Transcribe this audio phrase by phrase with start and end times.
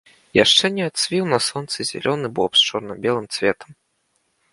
[0.43, 3.69] Яшчэ не адцвіў на сонцы зялёны боб з чорна-белым цветам.